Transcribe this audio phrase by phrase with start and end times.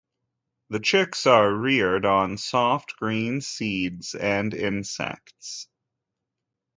[0.71, 5.67] The chicks are reared on soft green seeds and insects.